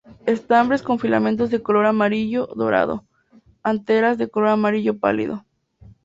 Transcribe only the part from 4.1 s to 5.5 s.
de color amarillo pálido.